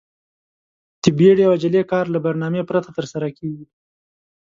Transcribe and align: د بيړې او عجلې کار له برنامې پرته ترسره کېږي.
د 1.01 1.03
بيړې 1.17 1.43
او 1.47 1.53
عجلې 1.57 1.81
کار 1.91 2.05
له 2.13 2.19
برنامې 2.25 2.61
پرته 2.69 2.89
ترسره 2.97 3.29
کېږي. 3.37 3.65